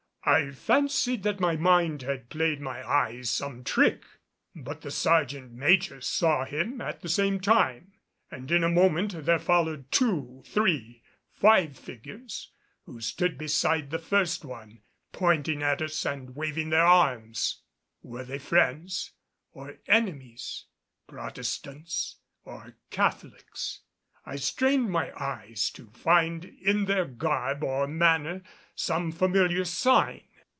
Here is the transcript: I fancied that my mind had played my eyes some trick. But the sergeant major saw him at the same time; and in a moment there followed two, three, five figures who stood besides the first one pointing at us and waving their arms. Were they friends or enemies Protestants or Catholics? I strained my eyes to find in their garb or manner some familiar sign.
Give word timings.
I 0.23 0.51
fancied 0.51 1.23
that 1.23 1.39
my 1.39 1.55
mind 1.55 2.03
had 2.03 2.29
played 2.29 2.61
my 2.61 2.87
eyes 2.87 3.27
some 3.31 3.63
trick. 3.63 4.03
But 4.55 4.81
the 4.81 4.91
sergeant 4.91 5.51
major 5.51 5.99
saw 5.99 6.45
him 6.45 6.79
at 6.79 7.01
the 7.01 7.09
same 7.09 7.39
time; 7.39 7.93
and 8.29 8.49
in 8.51 8.63
a 8.63 8.69
moment 8.69 9.25
there 9.25 9.39
followed 9.39 9.91
two, 9.91 10.43
three, 10.45 11.01
five 11.31 11.75
figures 11.75 12.51
who 12.83 13.01
stood 13.01 13.35
besides 13.35 13.89
the 13.89 13.97
first 13.97 14.45
one 14.45 14.83
pointing 15.11 15.63
at 15.63 15.81
us 15.81 16.05
and 16.05 16.35
waving 16.35 16.69
their 16.69 16.85
arms. 16.85 17.63
Were 18.03 18.23
they 18.23 18.37
friends 18.37 19.13
or 19.53 19.79
enemies 19.87 20.65
Protestants 21.07 22.17
or 22.45 22.75
Catholics? 22.91 23.79
I 24.23 24.35
strained 24.35 24.91
my 24.91 25.11
eyes 25.19 25.71
to 25.71 25.87
find 25.89 26.45
in 26.45 26.85
their 26.85 27.05
garb 27.05 27.63
or 27.63 27.87
manner 27.87 28.43
some 28.75 29.11
familiar 29.11 29.65
sign. 29.65 30.21